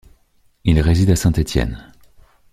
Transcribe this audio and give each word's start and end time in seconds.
Il 0.63 0.79
réside 0.81 1.11
à 1.11 1.15
Saint-Étienne. 1.15 1.91